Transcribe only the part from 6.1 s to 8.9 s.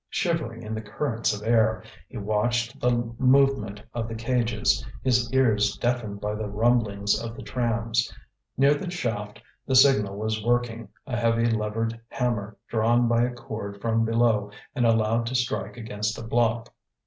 by the rumblings of the trams. Near the